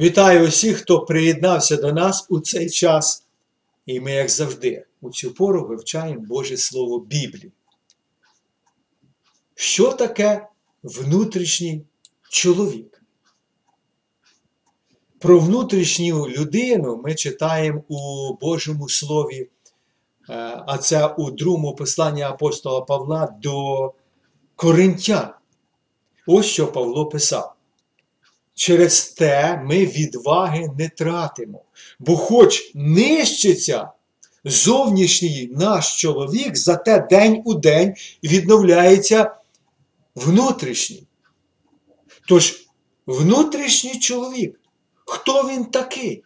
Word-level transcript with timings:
Вітаю 0.00 0.48
усіх, 0.48 0.76
хто 0.76 1.00
приєднався 1.00 1.76
до 1.76 1.92
нас 1.92 2.26
у 2.28 2.40
цей 2.40 2.70
час. 2.70 3.26
І 3.86 4.00
ми, 4.00 4.12
як 4.12 4.28
завжди, 4.30 4.86
у 5.00 5.10
цю 5.10 5.34
пору 5.34 5.66
вивчаємо 5.66 6.20
Боже 6.28 6.56
Слово 6.56 6.98
Біблії. 7.00 7.52
Що 9.54 9.92
таке 9.92 10.48
внутрішній 10.82 11.82
чоловік? 12.30 13.02
Про 15.18 15.38
внутрішню 15.38 16.28
людину 16.28 17.00
ми 17.04 17.14
читаємо 17.14 17.82
у 17.88 18.34
Божому 18.40 18.88
Слові, 18.88 19.40
е, 19.40 19.48
а 20.66 20.78
це 20.78 21.06
у 21.06 21.30
другому 21.30 21.74
посланні 21.74 22.22
апостола 22.22 22.80
Павла 22.80 23.34
до 23.42 23.92
Коринтян. 24.56 25.30
Ось 26.26 26.46
що 26.46 26.72
Павло 26.72 27.06
писав. 27.06 27.54
Через 28.60 29.10
те 29.10 29.62
ми 29.64 29.86
відваги 29.86 30.70
не 30.78 30.88
тратимо, 30.88 31.64
бо 31.98 32.16
хоч 32.16 32.72
нищиться 32.74 33.90
зовнішній 34.44 35.50
наш 35.52 36.00
чоловік, 36.00 36.56
зате 36.56 37.06
день 37.10 37.42
у 37.44 37.54
день 37.54 37.94
відновляється 38.24 39.36
внутрішній. 40.14 41.06
Тож, 42.28 42.66
внутрішній 43.06 43.98
чоловік, 43.98 44.60
хто 44.94 45.48
він 45.48 45.64
такий? 45.64 46.24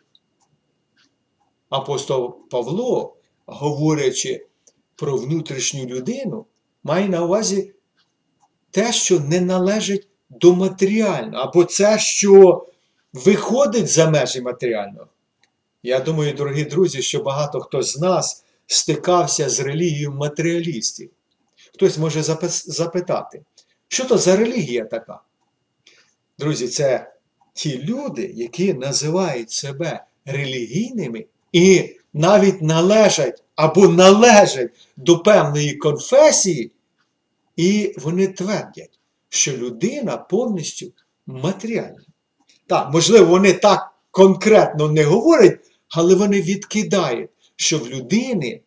Апостол 1.69 2.49
Павло, 2.51 3.17
говорячи 3.47 4.47
про 4.97 5.17
внутрішню 5.17 5.85
людину, 5.85 6.47
має 6.85 7.09
на 7.09 7.25
увазі 7.25 7.73
те, 8.71 8.93
що 8.93 9.21
не 9.21 9.41
належить 9.41 10.09
до 10.41 10.55
матеріального, 10.55 11.45
або 11.45 11.65
це, 11.65 11.99
що 11.99 12.67
виходить 13.13 13.89
за 13.89 14.11
межі 14.11 14.41
матеріального. 14.41 15.07
Я 15.83 16.01
думаю, 16.01 16.35
дорогі 16.35 16.65
друзі, 16.65 17.03
що 17.03 17.23
багато 17.23 17.61
хто 17.61 17.83
з 17.83 17.99
нас 18.01 18.45
стикався 18.67 19.49
з 19.49 19.61
релігією 19.61 20.13
матеріалістів. 20.13 21.11
Хтось 21.75 21.99
може 21.99 22.23
запитати, 22.67 23.43
що 23.89 24.05
то 24.05 24.19
за 24.19 24.37
релігія 24.37 24.85
така? 24.85 25.21
Друзі, 26.39 26.69
це 26.69 27.13
ті 27.53 27.83
люди, 27.83 28.33
які 28.35 28.75
називають 28.75 29.51
себе 29.51 30.05
релігійними 30.25 31.25
і 31.53 31.97
навіть 32.13 32.63
належать 32.63 33.43
або 33.57 33.89
належать 33.89 34.71
до 34.97 35.19
певної 35.19 35.77
конфесії, 35.77 36.73
і 37.57 37.95
вони 37.99 38.29
твердять, 38.29 38.99
що 39.35 39.57
людина 39.57 40.17
повністю 40.17 40.93
матеріальна. 41.27 42.05
Так, 42.67 42.93
можливо, 42.93 43.27
вони 43.27 43.53
так 43.53 43.93
конкретно 44.11 44.89
не 44.89 45.05
говорять, 45.05 45.61
але 45.89 46.15
вони 46.15 46.43
відкидають, 46.43 47.31
що 47.57 47.79
в 47.79 47.89
людини 47.89 48.61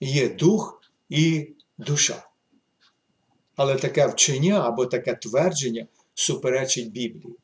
є 0.00 0.28
дух 0.28 0.82
і 1.08 1.48
душа. 1.78 2.24
Але 3.56 3.76
таке 3.76 4.06
вчення 4.06 4.60
або 4.60 4.86
таке 4.86 5.14
твердження 5.14 5.86
суперечить 6.14 6.90
Біблії. 6.90 7.36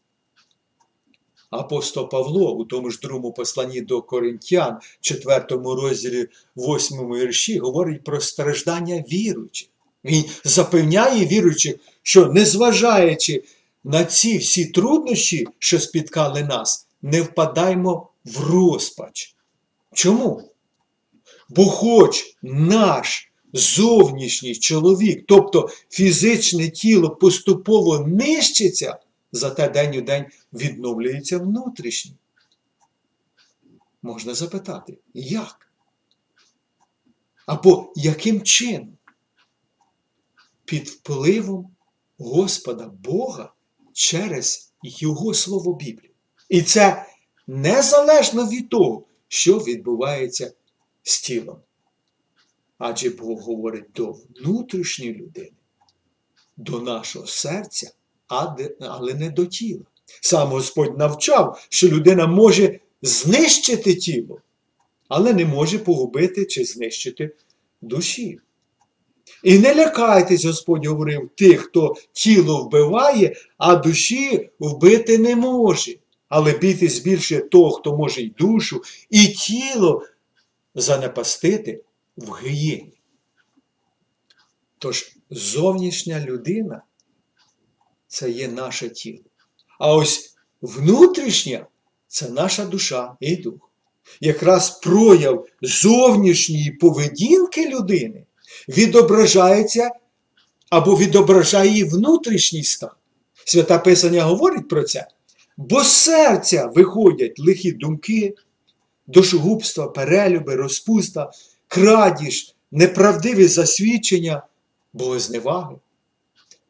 Апостол 1.50 2.08
Павло 2.08 2.54
у 2.54 2.64
тому 2.64 2.90
ж 2.90 3.00
другому 3.02 3.32
посланні 3.32 3.80
до 3.80 4.02
Коринтян, 4.02 4.78
4 5.00 5.44
розділі 5.50 6.28
8 6.56 6.98
вірші, 6.98 7.58
говорить 7.58 8.04
про 8.04 8.20
страждання 8.20 9.04
віруючих. 9.12 9.68
Він 10.04 10.24
запевняє 10.44 11.26
віруючих, 11.26 11.76
що 12.02 12.26
незважаючи 12.26 13.44
на 13.84 14.04
ці 14.04 14.38
всі 14.38 14.66
труднощі, 14.66 15.46
що 15.58 15.80
спіткали 15.80 16.42
нас, 16.42 16.86
не 17.02 17.22
впадаємо 17.22 18.08
в 18.24 18.50
розпач. 18.50 19.34
Чому? 19.92 20.50
Бо 21.48 21.66
хоч 21.66 22.36
наш 22.42 23.30
зовнішній 23.52 24.54
чоловік, 24.54 25.24
тобто 25.28 25.70
фізичне 25.90 26.68
тіло 26.68 27.10
поступово 27.10 27.98
нищиться, 27.98 28.98
зате 29.32 29.68
день 29.68 29.96
у 29.96 30.00
день 30.00 30.24
відновлюється 30.52 31.38
внутрішній. 31.38 32.14
Можна 34.02 34.34
запитати, 34.34 34.98
як? 35.14 35.68
Або 37.46 37.92
яким 37.96 38.42
чином? 38.42 38.96
Під 40.64 40.88
впливом 40.88 41.70
Господа 42.18 42.90
Бога 43.04 43.52
через 43.92 44.72
Його 44.82 45.34
Слово 45.34 45.74
Біблії. 45.74 46.10
І 46.48 46.62
це 46.62 47.06
незалежно 47.46 48.48
від 48.48 48.68
того, 48.68 49.04
що 49.28 49.58
відбувається 49.58 50.52
з 51.02 51.20
тілом. 51.20 51.58
Адже 52.78 53.10
Бог 53.10 53.40
говорить 53.40 53.92
до 53.94 54.12
внутрішньої 54.12 55.14
людини, 55.14 55.52
до 56.56 56.80
нашого 56.80 57.26
серця, 57.26 57.90
але 58.80 59.14
не 59.14 59.30
до 59.30 59.46
тіла. 59.46 59.84
Сам 60.20 60.48
Господь 60.48 60.98
навчав, 60.98 61.66
що 61.68 61.88
людина 61.88 62.26
може 62.26 62.80
знищити 63.02 63.94
тіло, 63.94 64.40
але 65.08 65.32
не 65.32 65.44
може 65.44 65.78
погубити 65.78 66.46
чи 66.46 66.64
знищити 66.64 67.34
душі. 67.80 68.40
І 69.42 69.58
не 69.58 69.74
лякайтесь, 69.74 70.44
Господь 70.44 70.86
говорив, 70.86 71.30
тих, 71.34 71.60
хто 71.60 71.94
тіло 72.12 72.64
вбиває, 72.64 73.36
а 73.58 73.76
душі 73.76 74.50
вбити 74.58 75.18
не 75.18 75.36
може. 75.36 75.94
Але 76.28 76.52
бійтесь 76.58 76.98
більше 76.98 77.40
того, 77.40 77.70
хто 77.70 77.96
може 77.96 78.22
й 78.22 78.34
душу, 78.38 78.82
і 79.10 79.26
тіло 79.26 80.02
занепастити 80.74 81.84
в 82.16 82.36
гієні. 82.42 82.92
Тож 84.78 85.16
зовнішня 85.30 86.20
людина 86.20 86.82
це 88.06 88.30
є 88.30 88.48
наше 88.48 88.88
тіло. 88.88 89.24
А 89.78 89.94
ось 89.94 90.36
внутрішня 90.62 91.66
це 92.08 92.30
наша 92.30 92.64
душа 92.64 93.16
і 93.20 93.36
дух. 93.36 93.70
Якраз 94.20 94.70
прояв 94.70 95.46
зовнішньої 95.62 96.70
поведінки 96.70 97.68
людини 97.68 98.26
відображається 98.68 99.90
або 100.70 100.96
відображає 100.96 101.70
її 101.70 101.84
внутрішній 101.84 102.64
стан. 102.64 102.90
Свята 103.44 103.78
Писання 103.78 104.22
говорить 104.22 104.68
про 104.68 104.82
це. 104.82 105.06
Бо 105.56 105.84
з 105.84 105.92
серця 105.92 106.66
виходять 106.66 107.38
лихі 107.38 107.72
думки, 107.72 108.34
дошогубства, 109.06 109.88
перелюби, 109.88 110.56
розпуста, 110.56 111.30
крадіж, 111.68 112.54
неправдиві 112.72 113.46
засвідчення, 113.46 114.42
богозневаги. 114.92 115.76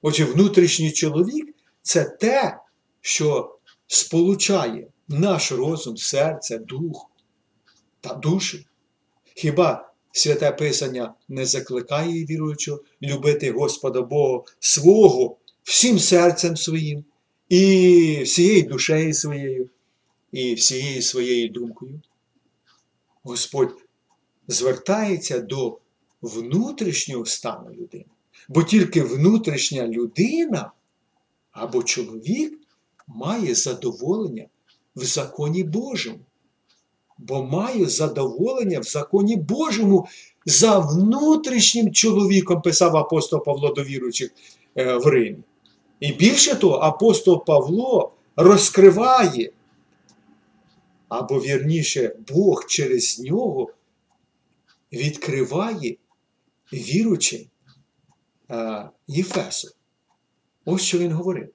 Отже, 0.03 0.25
внутрішній 0.25 0.93
чоловік 0.93 1.55
це 1.83 2.05
те, 2.05 2.59
що 3.01 3.57
сполучає 3.87 4.87
наш 5.09 5.53
розум, 5.53 5.97
серце, 5.97 6.59
дух 6.59 7.11
та 8.01 8.15
душу. 8.15 8.59
Хіба 9.35 9.94
Святе 10.17 10.53
Писання 10.53 11.15
не 11.29 11.47
закликає 11.47 12.25
віруючого 12.25 12.81
любити 13.03 13.51
Господа 13.51 14.03
Бога 14.03 14.43
свого 14.59 15.37
всім 15.63 15.99
серцем 15.99 16.57
своїм, 16.57 17.05
і 17.49 18.23
всією 18.25 18.63
душею 18.63 19.15
своєю, 19.15 19.71
і 20.33 20.55
всією 20.55 21.03
своєю 21.03 21.49
думкою. 21.49 22.01
Господь 23.23 23.75
звертається 24.49 25.39
до 25.39 25.79
внутрішнього 26.23 27.27
стану 27.27 27.71
людини. 27.71 28.05
Бо 28.49 28.63
тільки 28.63 29.03
внутрішня 29.03 29.89
людина 29.89 30.73
або 31.53 31.83
чоловік 31.83 32.59
має 33.07 33.55
задоволення 33.55 34.47
в 34.97 35.05
законі 35.05 35.65
Божому 35.65 36.21
бо 37.19 37.43
маю 37.43 37.89
задоволення 37.89 38.81
в 38.81 38.85
законі 38.85 39.37
Божому 39.37 40.09
за 40.47 40.79
внутрішнім 40.79 41.93
чоловіком, 41.93 42.63
писав 42.63 42.97
апостол 42.97 43.45
Павло 43.45 43.73
до 43.73 43.83
віруючих 43.83 44.31
е, 44.77 44.95
в 44.95 45.07
Римі. 45.07 45.39
І 46.01 46.13
більше 46.13 46.55
того, 46.55 46.77
апостол 46.77 47.45
Павло 47.45 48.13
розкриває, 48.37 49.53
або 51.09 51.41
вірніше, 51.41 52.17
Бог 52.29 52.67
через 52.67 53.21
нього 53.21 53.71
відкриває 54.93 55.97
віручим 56.73 57.41
е, 58.51 58.89
Єфесу. 59.07 59.69
Ось 60.65 60.83
що 60.83 60.99
він 60.99 61.13
говорив. 61.13 61.49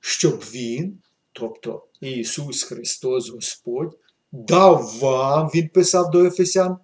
Щоб 0.00 0.44
він, 0.52 0.98
тобто 1.32 1.86
Ісус 2.00 2.62
Христос 2.62 3.28
Господь, 3.28 3.98
дав 4.32 4.98
вам, 5.00 5.50
він 5.54 5.68
писав 5.68 6.10
до 6.10 6.24
Ефесян, 6.24 6.78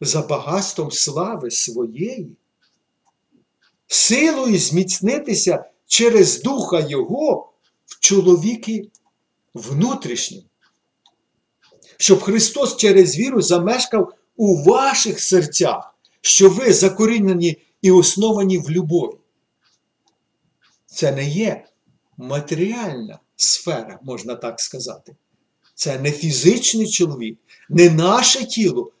за 0.00 0.22
багатством 0.22 0.90
слави 0.90 1.50
своєї, 1.50 2.36
силою 3.86 4.58
зміцнитися 4.58 5.64
через 5.86 6.42
Духа 6.42 6.80
Його 6.80 7.52
в 7.86 8.00
чоловіки 8.00 8.90
внутрішнім. 9.54 10.42
Щоб 11.96 12.20
Христос 12.22 12.76
через 12.76 13.18
віру 13.18 13.42
замешкав 13.42 14.12
у 14.36 14.62
ваших 14.62 15.20
серцях, 15.20 15.94
що 16.20 16.50
ви 16.50 16.72
закорінені 16.72 17.62
і 17.82 17.90
основані 17.90 18.58
в 18.58 18.70
любові. 18.70 19.16
Це 20.86 21.12
не 21.12 21.28
є 21.28 21.64
матеріальна 22.16 23.18
сфера, 23.36 23.98
можна 24.02 24.34
так 24.34 24.60
сказати. 24.60 25.16
Це 25.80 25.98
не 25.98 26.12
фізичний 26.12 26.90
чоловік, 26.90 27.38
не 27.68 27.90
наше 27.90 28.44
тіло, 28.44 28.92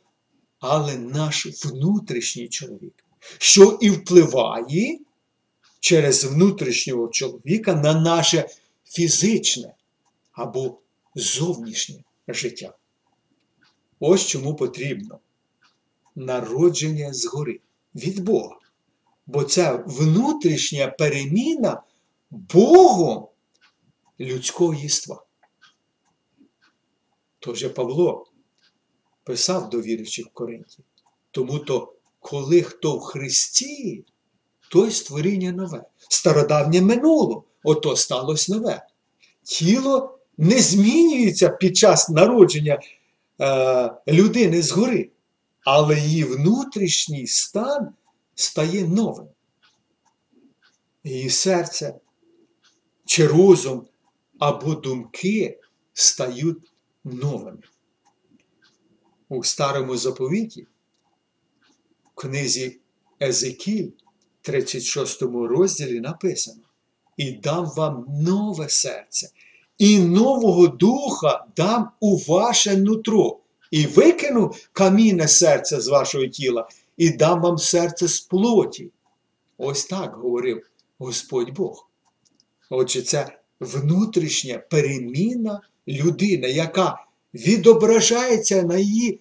але 0.58 0.98
наш 0.98 1.64
внутрішній 1.64 2.48
чоловік, 2.48 3.04
що 3.38 3.78
і 3.80 3.90
впливає 3.90 4.98
через 5.80 6.24
внутрішнього 6.24 7.08
чоловіка 7.08 7.74
на 7.74 8.00
наше 8.00 8.48
фізичне 8.84 9.74
або 10.32 10.78
зовнішнє 11.14 12.04
життя. 12.28 12.74
Ось 13.98 14.26
чому 14.26 14.54
потрібно 14.54 15.18
народження 16.16 17.12
згори 17.12 17.60
від 17.94 18.20
Бога. 18.20 18.56
Бо 19.26 19.44
це 19.44 19.82
внутрішня 19.86 20.88
переміна 20.88 21.82
Богом 22.30 23.28
людського 24.20 24.74
єства. 24.74 25.24
Тож 27.40 27.64
Павло 27.64 28.26
писав 29.24 29.70
до 29.70 29.80
віруючих 29.80 30.26
в 30.26 30.30
Коринті. 30.30 30.78
Тому 31.30 31.58
то, 31.58 31.92
коли 32.20 32.62
хто 32.62 32.96
в 32.96 33.00
Христі, 33.00 34.04
той 34.70 34.90
створіння 34.90 35.52
нове. 35.52 35.84
Стародавнє 36.08 36.80
минуло, 36.80 37.44
ото 37.64 37.96
сталося 37.96 38.54
нове. 38.54 38.86
Тіло 39.42 40.18
не 40.38 40.58
змінюється 40.58 41.48
під 41.48 41.76
час 41.76 42.08
народження 42.08 42.80
е, 43.40 43.92
людини 44.08 44.62
згори, 44.62 45.10
але 45.64 46.00
її 46.00 46.24
внутрішній 46.24 47.26
стан 47.26 47.94
стає 48.34 48.84
новим. 48.84 49.26
Її 51.04 51.30
серце 51.30 51.94
чи 53.04 53.26
розум 53.26 53.86
або 54.38 54.74
думки 54.74 55.58
стають 55.92 56.70
новими. 57.04 57.62
У 59.28 59.44
старому 59.44 59.96
заповіті, 59.96 60.66
в 62.04 62.14
книзі 62.14 62.80
Езекіль, 63.22 63.90
36 64.42 65.22
розділі 65.22 66.00
написано: 66.00 66.62
І 67.16 67.32
дам 67.32 67.72
вам 67.76 68.06
нове 68.08 68.68
серце, 68.68 69.28
і 69.78 69.98
нового 69.98 70.68
духа 70.68 71.46
дам 71.56 71.90
у 72.00 72.16
ваше 72.16 72.76
нутро, 72.76 73.40
і 73.70 73.86
викину 73.86 74.52
камінне 74.72 75.28
серце 75.28 75.80
з 75.80 75.88
вашого 75.88 76.26
тіла, 76.26 76.68
і 76.96 77.10
дам 77.10 77.40
вам 77.40 77.58
серце 77.58 78.08
з 78.08 78.20
плоті. 78.20 78.92
Ось 79.58 79.84
так 79.84 80.14
говорив 80.14 80.70
Господь 80.98 81.50
Бог. 81.50 81.88
Отже, 82.70 83.02
це 83.02 83.38
внутрішня 83.60 84.58
переміна 84.58 85.60
людини, 85.90 86.50
яка 86.50 87.06
відображається 87.34 88.62
на 88.62 88.76
її 88.76 89.20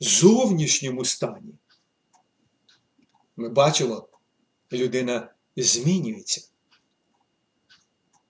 зовнішньому 0.00 1.04
стані. 1.04 1.54
Ми 3.36 3.48
бачимо, 3.48 4.08
людина 4.72 5.32
змінюється. 5.56 6.48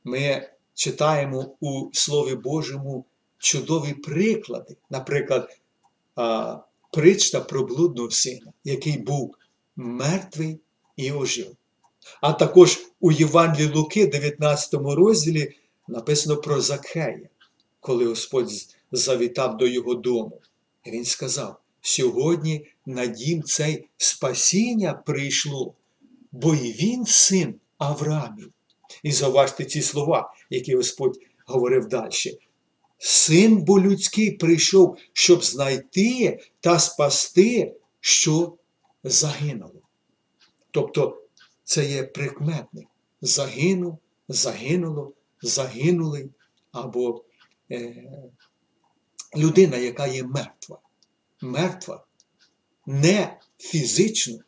Ми 0.04 0.48
читаємо 0.74 1.56
у 1.60 1.90
Слові 1.92 2.34
Божому 2.34 3.04
чудові 3.38 3.94
приклади, 3.94 4.76
наприклад, 4.90 5.58
причта 6.92 7.40
про 7.40 7.64
блудного 7.64 8.10
сина, 8.10 8.52
який 8.64 8.98
був 8.98 9.34
мертвий 9.76 10.60
і 10.96 11.12
ожив. 11.12 11.56
А 12.20 12.32
також 12.32 12.78
у 13.00 13.12
Євангелії 13.12 13.72
Луки, 13.72 14.06
19 14.06 14.74
розділі, 14.74 15.56
написано 15.88 16.36
про 16.36 16.60
Закхея, 16.60 17.28
коли 17.80 18.06
Господь 18.06 18.50
завітав 18.92 19.56
до 19.56 19.66
його 19.66 19.94
дому. 19.94 20.40
Він 20.86 21.04
сказав: 21.04 21.60
сьогодні 21.80 22.66
на 22.86 23.06
дім 23.06 23.42
цей 23.42 23.88
спасіння 23.96 24.94
прийшло, 24.94 25.74
бо 26.32 26.54
і 26.54 26.72
він 26.72 27.06
син 27.06 27.54
Авраамів. 27.78 28.52
І 29.02 29.12
зауважте 29.12 29.64
ці 29.64 29.82
слова, 29.82 30.34
які 30.50 30.76
Господь 30.76 31.18
говорив 31.46 31.88
далі. 31.88 32.38
Син 32.98 33.56
бо 33.56 33.80
людський 33.80 34.30
прийшов, 34.30 34.98
щоб 35.12 35.44
знайти 35.44 36.40
та 36.60 36.78
спасти, 36.78 37.74
що 38.00 38.56
загинуло. 39.04 39.82
Тобто 40.70 41.22
це 41.64 41.84
є 41.84 42.02
прикметник. 42.02 42.86
Загинув, 43.20 43.98
загинуло, 44.28 45.12
загинулий 45.42 46.30
або 46.72 47.24
людина, 49.36 49.76
яка 49.76 50.06
є 50.06 50.24
мертва. 50.24 50.78
Мертва 51.40 52.04
не 52.86 53.38
фізично, 53.58 54.38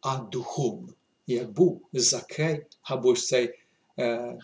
а 0.00 0.16
духовно, 0.16 0.94
як 1.26 1.52
був 1.52 1.88
Закей 1.92 2.66
або 2.82 3.14
ж 3.14 3.22
цей 3.22 3.54
е, 3.96 4.38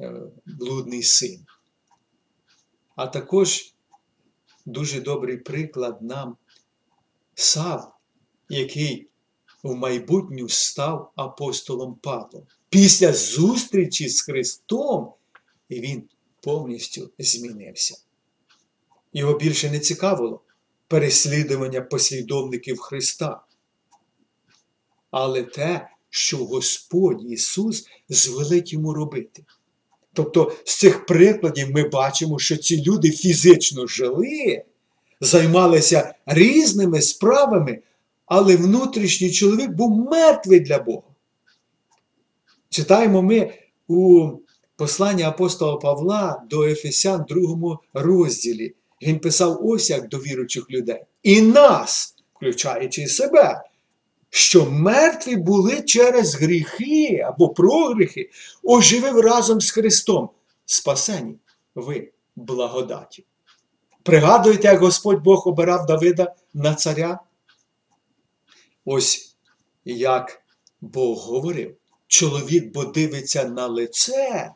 е, 0.00 0.22
блудний 0.46 1.02
син. 1.02 1.46
А 2.96 3.06
також 3.06 3.74
дуже 4.66 5.00
добрий 5.00 5.36
приклад 5.36 6.02
нам 6.02 6.36
Сав, 7.34 7.96
який 8.48 9.08
в 9.62 9.74
майбутню 9.74 10.48
став 10.48 11.12
апостолом 11.16 11.94
Павлом. 11.94 12.46
Після 12.68 13.12
зустрічі 13.12 14.08
з 14.08 14.20
Христом 14.22 15.12
він 15.70 16.08
повністю 16.46 17.10
змінився. 17.18 17.98
Його 19.12 19.38
більше 19.38 19.70
не 19.70 19.78
цікавило 19.78 20.40
переслідування 20.88 21.80
послідовників 21.80 22.78
Христа. 22.78 23.40
Але 25.10 25.42
те, 25.42 25.88
що 26.10 26.36
Господь 26.36 27.24
Ісус 27.24 27.86
звелить 28.08 28.72
йому 28.72 28.94
робити. 28.94 29.44
Тобто 30.12 30.52
з 30.64 30.78
цих 30.78 31.06
прикладів 31.06 31.70
ми 31.70 31.88
бачимо, 31.88 32.38
що 32.38 32.56
ці 32.56 32.82
люди 32.82 33.10
фізично 33.10 33.86
жили, 33.86 34.64
займалися 35.20 36.14
різними 36.26 37.02
справами, 37.02 37.82
але 38.26 38.56
внутрішній 38.56 39.30
чоловік 39.30 39.70
був 39.70 40.10
мертвий 40.10 40.60
для 40.60 40.78
Бога. 40.78 41.08
Читаємо 42.68 43.22
ми 43.22 43.54
у 43.88 44.30
посланні 44.76 45.22
апостола 45.22 45.76
Павла 45.76 46.42
до 46.50 46.62
Ефесян, 46.62 47.24
другому 47.28 47.78
розділі. 47.94 48.74
Він 49.02 49.18
писав 49.18 49.66
ось 49.66 49.90
як 49.90 50.08
до 50.08 50.18
віруючих 50.18 50.70
людей. 50.70 51.02
І 51.22 51.42
нас, 51.42 52.16
включаючи 52.34 53.06
себе, 53.06 53.62
що 54.30 54.70
мертві 54.70 55.36
були 55.36 55.82
через 55.82 56.34
гріхи 56.34 57.24
або 57.26 57.48
прогріхи, 57.48 58.30
оживив 58.62 59.20
разом 59.20 59.60
з 59.60 59.70
Христом. 59.70 60.30
Спасені 60.64 61.34
ви 61.74 62.12
благодаті. 62.36 63.24
Пригадуєте, 64.02 64.68
як 64.68 64.80
Господь 64.80 65.22
Бог 65.22 65.48
обирав 65.48 65.86
Давида 65.86 66.34
на 66.54 66.74
царя? 66.74 67.18
Ось 68.84 69.36
як 69.84 70.42
Бог 70.80 71.18
говорив, 71.18 71.76
чоловік 72.06 72.72
бо 72.74 72.84
дивиться 72.84 73.44
на 73.44 73.66
лице, 73.66 74.52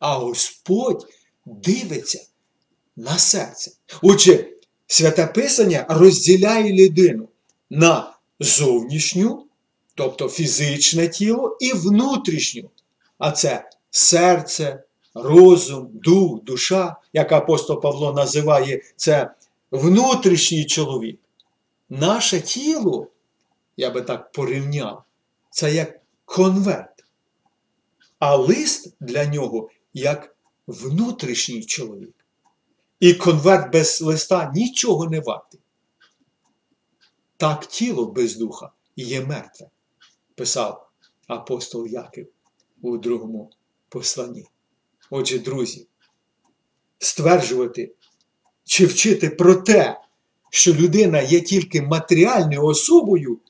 а 0.00 0.18
Господь 0.18 1.06
дивиться 1.46 2.20
на 2.96 3.18
серце. 3.18 3.72
Отже, 4.02 4.46
святе 4.86 5.26
Писання 5.26 5.86
розділяє 5.88 6.72
людину 6.72 7.28
на 7.70 8.16
зовнішню, 8.40 9.46
тобто 9.94 10.28
фізичне 10.28 11.08
тіло, 11.08 11.56
і 11.60 11.72
внутрішню. 11.72 12.70
А 13.18 13.30
це 13.30 13.70
серце, 13.90 14.82
розум, 15.14 15.88
дух, 15.92 16.42
душа, 16.44 16.96
як 17.12 17.32
апостол 17.32 17.80
Павло 17.80 18.12
називає 18.12 18.82
це 18.96 19.30
внутрішній 19.70 20.64
чоловік. 20.64 21.20
Наше 21.90 22.40
тіло, 22.40 23.06
я 23.76 23.90
би 23.90 24.02
так 24.02 24.32
порівняв, 24.32 25.02
це 25.50 25.74
як 25.74 26.00
конверт. 26.24 27.04
А 28.18 28.36
лист 28.36 28.94
для 29.00 29.26
нього 29.26 29.68
як 29.94 30.36
внутрішній 30.66 31.64
чоловік. 31.64 32.14
І 33.00 33.14
конверт 33.14 33.72
без 33.72 34.02
листа 34.02 34.52
нічого 34.54 35.08
не 35.08 35.20
вартий. 35.20 35.60
Так 37.36 37.66
тіло 37.66 38.06
без 38.06 38.36
духа 38.36 38.72
є 38.96 39.20
мертве, 39.20 39.70
писав 40.34 40.90
апостол 41.26 41.86
Яків 41.86 42.28
у 42.82 42.98
другому 42.98 43.50
посланні. 43.88 44.46
Отже, 45.10 45.38
друзі, 45.38 45.86
стверджувати 46.98 47.94
чи 48.64 48.86
вчити 48.86 49.30
про 49.30 49.54
те, 49.54 50.00
що 50.50 50.74
людина 50.74 51.20
є 51.20 51.40
тільки 51.40 51.82
матеріальною 51.82 52.64
особою, 52.64 53.40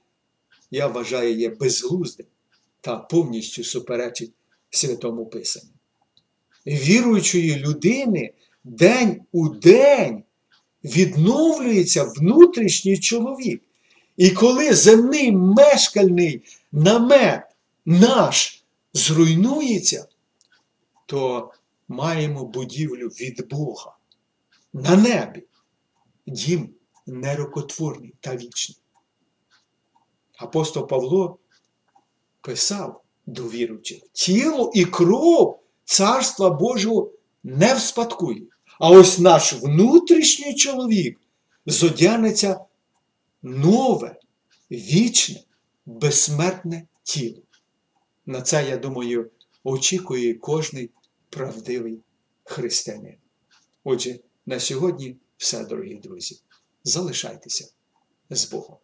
я 0.71 0.87
вважаю, 0.87 1.37
є 1.37 1.49
безглуздим 1.49 2.27
та 2.81 2.97
повністю 2.97 3.65
суперечить 3.65 4.33
Святому 4.71 5.27
Писанню. 5.27 5.80
Віруючої 6.67 7.57
людини 7.57 8.33
день 8.65 9.23
у 9.33 9.49
день 9.49 10.23
відновлюється 10.85 12.05
внутрішній 12.05 12.99
чоловік. 12.99 13.63
І 14.17 14.31
коли 14.31 14.75
земний 14.75 15.33
мешкальний 15.33 16.43
намет 16.73 17.43
наш 17.85 18.65
зруйнується, 18.93 20.07
то 21.07 21.53
маємо 21.89 22.45
будівлю 22.45 23.09
від 23.09 23.49
Бога 23.49 23.97
на 24.73 24.97
небі. 24.97 25.45
Дім 26.27 26.69
нерокотворний 27.07 28.15
та 28.21 28.37
вічний. 28.37 28.79
Апостол 30.37 30.89
Павло 30.89 31.39
писав 32.41 33.03
до 33.27 33.49
віруючих, 33.49 34.03
тіло 34.13 34.73
і 34.75 34.85
кров 34.85 35.60
Царства 35.91 36.51
Божого 36.51 37.13
не 37.43 37.75
вспадкує. 37.75 38.43
А 38.79 38.91
ось 38.91 39.19
наш 39.19 39.53
внутрішній 39.53 40.55
чоловік 40.55 41.21
зодягнеться 41.67 42.61
нове, 43.43 44.17
вічне, 44.71 45.41
безсмертне 45.87 46.87
тіло. 47.03 47.43
На 48.27 48.43
це, 48.43 48.69
я 48.69 48.77
думаю, 48.77 49.31
очікує 49.65 50.35
кожний 50.35 50.91
правдивий 51.31 52.01
християнин. 52.45 53.17
Отже, 53.85 54.19
на 54.47 54.61
сьогодні 54.61 55.17
все, 55.37 55.65
дорогі 55.65 55.95
друзі. 55.95 56.41
Залишайтеся 56.85 57.69
з 58.31 58.51
Богом. 58.51 58.77